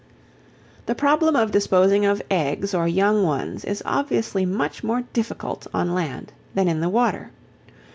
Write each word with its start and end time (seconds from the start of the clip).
The 0.87 0.95
problem 0.95 1.35
of 1.35 1.51
disposing 1.51 2.05
of 2.07 2.23
eggs 2.31 2.73
or 2.73 2.87
young 2.87 3.21
ones 3.23 3.63
is 3.63 3.83
obviously 3.85 4.47
much 4.47 4.83
more 4.83 5.01
difficult 5.13 5.67
on 5.75 5.93
land 5.93 6.33
than 6.55 6.67
in 6.67 6.81
the 6.81 6.89
water. 6.89 7.29